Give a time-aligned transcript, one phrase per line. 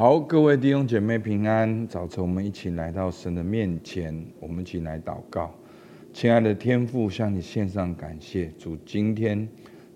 [0.00, 1.86] 好，各位弟兄姐妹平安。
[1.86, 5.50] 早晨，我们一起来到神的面前，我们一起来祷告。
[6.10, 8.46] 亲爱的天父，向你献上感谢。
[8.58, 9.46] 主，今天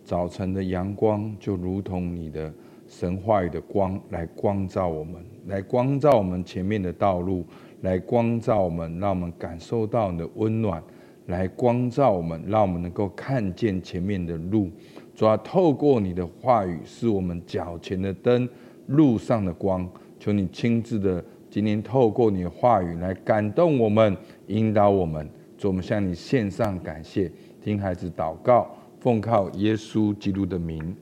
[0.04, 2.52] 早晨的阳光就如同你的
[2.86, 7.42] 神话语的光，来光照我们，来光照我们前面的道路，
[7.80, 10.82] 来光照我们，让我们感受到你的温暖，
[11.28, 14.70] 来光照我们，让我们能够看见前面的路。
[15.14, 18.46] 主要透过你的话语，是我们脚前的灯。
[18.86, 24.16] 路上的光，求你亲自的今天透过你的话语来感动我们，
[24.48, 25.28] 引导我们。
[25.56, 27.30] 主，我们向你献上感谢，
[27.62, 28.68] 听孩子祷告，
[29.00, 30.94] 奉靠耶稣基督的名。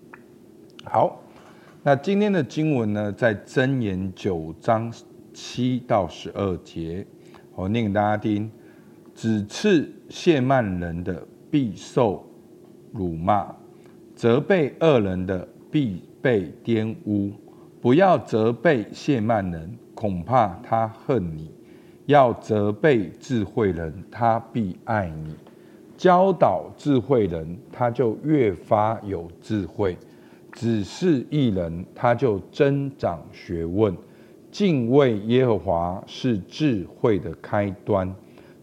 [0.85, 1.23] 好，
[1.83, 4.93] 那今天的经文呢，在箴言九章
[5.33, 7.07] 七到十二节，
[7.55, 8.51] 我念给大家听：
[9.15, 12.25] 指斥亵慢人的，必受
[12.93, 13.57] 辱骂；
[14.15, 17.33] 责备恶人的，必被玷污。
[17.83, 21.51] 不要责备谢曼人，恐怕他恨你；
[22.07, 25.35] 要责备智慧人，他必爱你。
[25.97, 29.97] 教导智慧人，他就越发有智慧；
[30.53, 33.93] 指示一人，他就增长学问。
[34.53, 38.15] 敬畏耶和华是智慧的开端，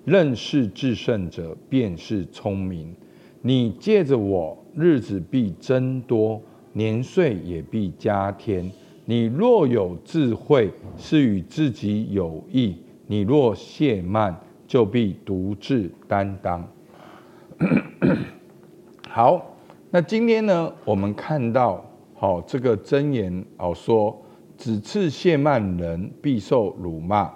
[0.06, 2.96] 认识至圣者便是聪明。
[3.42, 6.42] 你借着我，日子必增多，
[6.72, 8.72] 年岁也必加添。
[9.10, 12.76] 你若有智慧，是与自己有益；
[13.08, 16.64] 你若懈慢，就必独自担当。
[19.10, 19.58] 好，
[19.90, 24.16] 那今天呢，我们看到，好这个箴言，哦说，
[24.56, 27.34] 指斥亵慢人必受辱骂，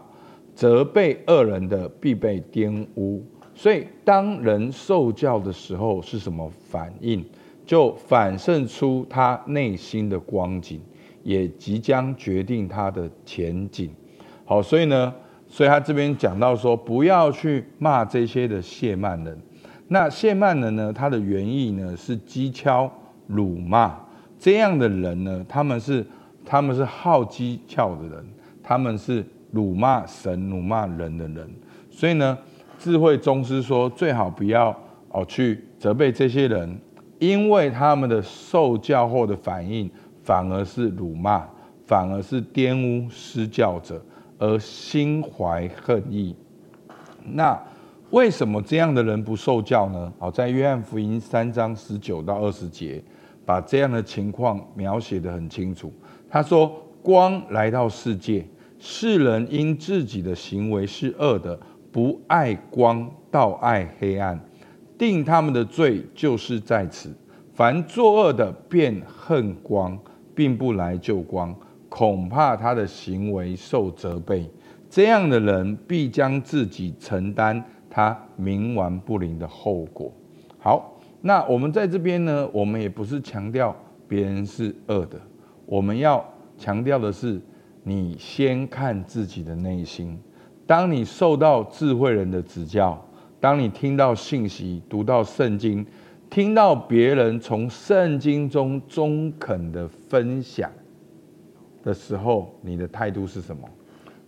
[0.53, 3.25] 责备恶人的必被玷污。
[3.55, 7.25] 所以，当人受教的时候，是什么反应？
[7.65, 10.79] 就反射出他内心的光景。
[11.23, 13.89] 也即将决定他的前景。
[14.45, 15.13] 好，所以呢，
[15.47, 19.37] 所以他这边讲到说，不要去骂这些的亵慢人。
[19.87, 22.89] 那亵慢人呢，他的原意呢是讥诮、
[23.27, 23.97] 辱骂
[24.37, 26.05] 这样的人呢，他们是
[26.45, 28.25] 他们是好讥诮的人，
[28.61, 31.49] 他们是辱骂神、辱骂人的人。
[31.89, 32.37] 所以呢，
[32.77, 34.75] 智慧宗师说，最好不要
[35.09, 36.77] 哦去责备这些人，
[37.19, 39.89] 因为他们的受教后的反应。
[40.23, 41.45] 反而是辱骂，
[41.85, 44.01] 反而是玷污施教者，
[44.39, 46.35] 而心怀恨意。
[47.25, 47.61] 那
[48.09, 50.13] 为什么这样的人不受教呢？
[50.19, 53.03] 好，在约翰福音三章十九到二十节，
[53.45, 55.91] 把这样的情况描写得很清楚。
[56.29, 56.71] 他说
[57.03, 58.45] ：“光来到世界，
[58.79, 61.59] 世人因自己的行为是恶的，
[61.91, 64.39] 不爱光，倒爱黑暗，
[64.97, 67.11] 定他们的罪就是在此。
[67.53, 69.99] 凡作恶的，便恨光。”
[70.35, 71.55] 并不来救光，
[71.89, 74.49] 恐怕他的行为受责备。
[74.89, 80.11] 这样的人必将自己承担他冥顽不灵的后果。
[80.59, 83.75] 好，那我们在这边呢，我们也不是强调
[84.07, 85.19] 别人是恶的，
[85.65, 86.23] 我们要
[86.57, 87.41] 强调的是，
[87.83, 90.19] 你先看自己的内心。
[90.65, 93.03] 当你受到智慧人的指教，
[93.39, 95.85] 当你听到信息、读到圣经。
[96.33, 100.67] 听到别人从圣经中中肯的分享
[101.83, 103.69] 的时候，你的态度是什么？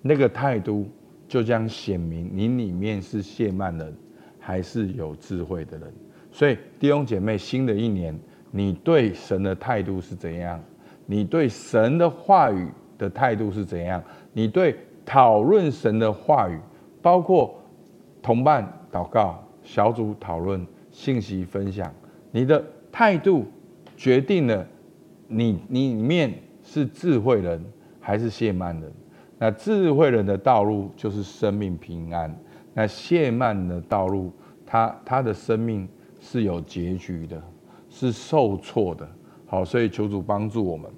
[0.03, 0.85] 那个态度
[1.27, 3.91] 就将显明你里面是亵慢人，
[4.39, 5.91] 还是有智慧的人。
[6.31, 8.15] 所以弟兄姐妹，新的一年，
[8.51, 10.63] 你对神的态度是怎样？
[11.07, 13.99] 你对神的话语的态度是怎样？
[14.31, 16.59] 你对讨论神的话语，
[17.01, 17.59] 包括
[18.21, 20.63] 同伴祷告、小组讨论。
[20.95, 21.93] 信息分享，
[22.31, 23.45] 你的态度
[23.97, 24.65] 决定了
[25.27, 26.33] 你你里面
[26.63, 27.61] 是智慧人
[27.99, 28.89] 还是亵慢人。
[29.37, 32.33] 那智慧人的道路就是生命平安，
[32.73, 34.31] 那亵慢人的道路，
[34.65, 35.85] 他他的生命
[36.21, 37.43] 是有结局的，
[37.89, 39.05] 是受挫的。
[39.45, 40.89] 好，所以求主帮助我们。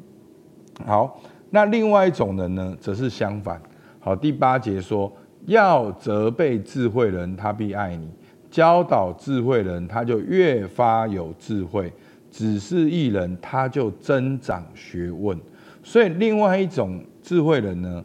[0.85, 1.19] 好，
[1.49, 3.59] 那另外一种人呢，则是相反。
[3.99, 5.11] 好，第八节说，
[5.47, 8.07] 要责备智慧人，他必爱你。
[8.49, 11.91] 教导智慧人，他就越发有智慧；
[12.31, 15.39] 指示义人，他就增长学问。
[15.83, 18.03] 所以，另外一种智慧人呢，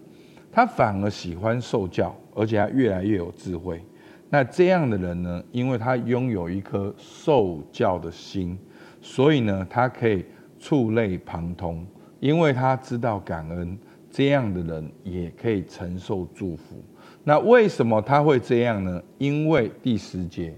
[0.50, 3.80] 他反而喜欢受教，而且他越来越有智慧。
[4.28, 8.58] 那这样的人呢，因为他拥有一颗受教的心，
[9.00, 10.24] 所以呢，他可以
[10.58, 11.86] 触类旁通，
[12.18, 13.78] 因为他知道感恩。
[14.12, 16.76] 这样的人也可以承受祝福。
[17.24, 19.02] 那为什么他会这样呢？
[19.16, 20.54] 因为第十节，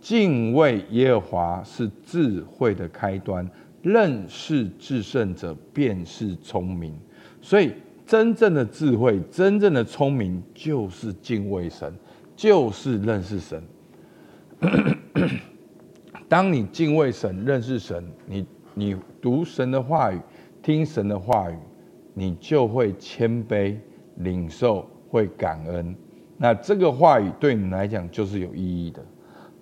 [0.00, 3.48] 敬畏耶和华是智慧的开端，
[3.80, 6.94] 认识至圣者便是聪明。
[7.40, 7.72] 所以
[8.06, 11.90] 真正的智慧、真正的聪明，就是敬畏神，
[12.36, 13.62] 就是认识神。
[16.28, 20.18] 当你敬畏神、认识神，你你读神的话语、
[20.62, 21.56] 听神的话语，
[22.14, 23.76] 你就会谦卑、
[24.16, 25.94] 领受、会感恩。
[26.38, 29.04] 那这个话语对你来讲就是有意义的。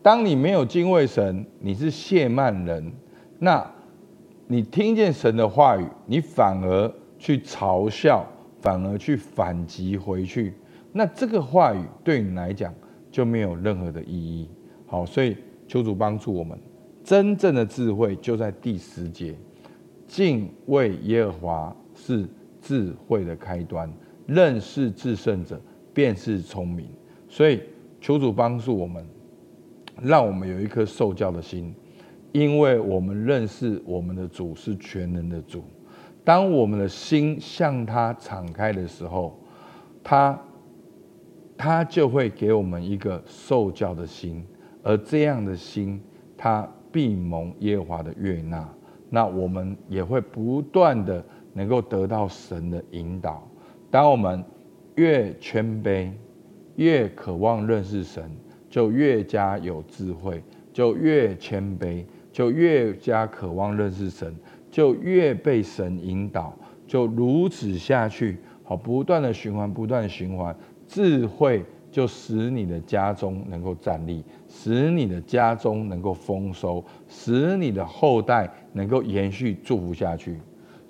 [0.02, 2.92] 当你没有敬畏神，你是亵慢人，
[3.38, 3.64] 那
[4.46, 8.26] 你听见神的话语，你反而去嘲笑，
[8.60, 10.54] 反而去反击回去，
[10.92, 12.74] 那这个话语对你来讲
[13.10, 14.48] 就没有任何的意义。
[14.86, 15.36] 好，所以
[15.68, 16.58] 求主帮助我们，
[17.04, 19.34] 真正的智慧就在第十节，
[20.06, 22.28] 敬畏耶和华是
[22.62, 23.92] 智慧的开端，
[24.26, 25.60] 认识至圣者
[25.92, 26.88] 便是聪明。
[27.28, 27.60] 所以
[28.00, 29.04] 求主帮助我们，
[30.00, 31.74] 让我们有一颗受教的心，
[32.30, 35.64] 因为我们认识我们的主是全能的主。
[36.24, 39.36] 当我们的心向他敞开的时候，
[40.04, 40.40] 他
[41.56, 44.44] 他就会给我们一个受教的心，
[44.82, 46.00] 而这样的心，
[46.36, 48.68] 他必蒙耶和华的悦纳。
[49.10, 53.46] 那我们也会不断的能够得到神的引导。
[53.90, 54.44] 当我们
[54.94, 56.10] 越谦卑，
[56.76, 58.30] 越渴望认识神，
[58.68, 60.40] 就越加有智慧；
[60.72, 64.34] 就越谦卑，就越加渴望认识神。
[64.70, 66.56] 就越被神引导，
[66.86, 70.56] 就如此下去，好，不断的循环，不断的循环，
[70.88, 80.40] 智慧就使你的家中能够站立，使你的家中能够丰收，使你的后代能够延续祝福下去。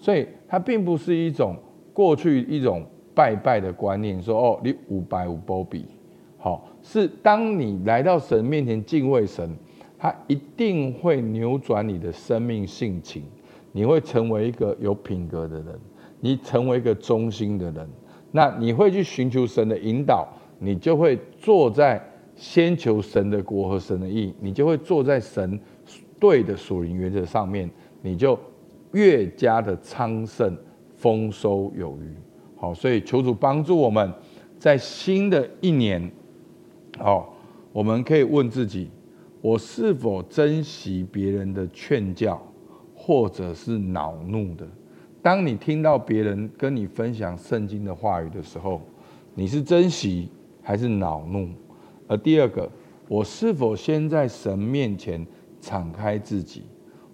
[0.03, 1.57] 所以，它并不是一种
[1.95, 2.85] 过去一种
[3.15, 5.87] 拜拜的观念，说哦，你五百五波比，
[6.37, 9.49] 好，是当你来到神面前敬畏神，
[9.97, 13.23] 他一定会扭转你的生命性情。
[13.75, 15.67] 你会成为一个有品格的人，
[16.21, 17.89] 你成为一个忠心的人，
[18.31, 20.29] 那你会去寻求神的引导，
[20.59, 21.99] 你就会坐在
[22.37, 25.59] 先求神的国和神的义，你就会坐在神
[26.21, 27.71] 对的属灵原则上面，
[28.03, 28.39] 你就
[28.93, 30.57] 越加的昌盛、
[30.97, 32.15] 丰收有余。
[32.57, 34.13] 好，所以求主帮助我们，
[34.59, 36.11] 在新的一年，
[36.99, 37.35] 好，
[37.73, 38.91] 我们可以问自己：
[39.41, 42.41] 我是否珍惜别人的劝教？
[42.95, 44.65] 或者是恼怒的，
[45.21, 48.81] 当你听到别人跟你分享圣经的话语的时候，
[49.35, 50.29] 你是珍惜
[50.63, 51.49] 还是恼怒？
[52.07, 52.71] 而第二个，
[53.09, 55.27] 我是否先在神面前
[55.61, 56.63] 敞开自己？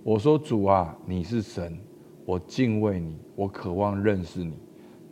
[0.08, 1.78] 我说主啊，你是神，
[2.24, 4.54] 我敬畏你，我渴望认识你，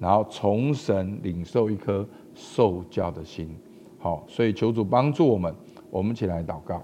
[0.01, 3.55] 然后从神领受一颗受教的心。
[3.99, 5.55] 好，所以求主帮助我们，
[5.91, 6.83] 我们一起来祷告。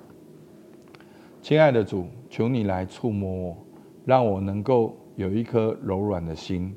[1.40, 3.56] 亲爱的主，求你来触摸我。
[4.04, 6.70] 让我能够有一颗柔软的心，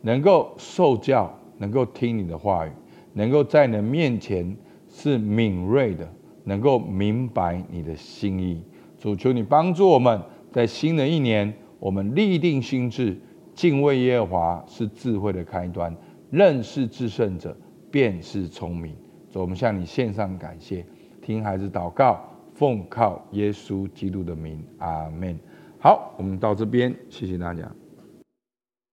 [0.00, 2.72] 能够受教，能够听你的话语，
[3.12, 4.56] 能够在你的面前
[4.88, 6.10] 是敏锐的，
[6.44, 8.62] 能够明白你的心意。
[8.98, 10.18] 主，求你帮助我们，
[10.50, 13.16] 在新的一年，我们立定心志，
[13.54, 15.94] 敬畏耶和华是智慧的开端，
[16.30, 17.56] 认识至圣者
[17.90, 18.94] 便是聪明。
[19.30, 20.84] 主，我们向你献上感谢，
[21.20, 22.20] 听孩子祷告，
[22.54, 25.38] 奉靠耶稣基督的名，阿门。
[25.78, 27.70] 好，我们到这边，谢谢大家。